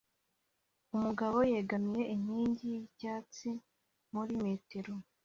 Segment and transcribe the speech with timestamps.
[0.95, 3.49] Umugabo yegamiye inkingi yicyatsi
[4.13, 4.93] muri metero